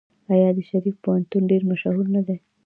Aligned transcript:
آیا 0.33 0.49
د 0.57 0.59
شریف 0.69 0.95
پوهنتون 1.03 1.43
ډیر 1.51 1.61
مشهور 1.71 2.05
نه 2.15 2.21
دی؟ 2.27 2.37